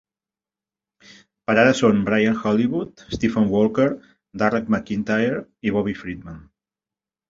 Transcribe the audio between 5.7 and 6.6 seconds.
i Bobby Friedman.